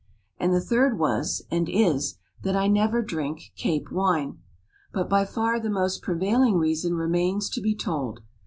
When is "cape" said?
3.55-3.91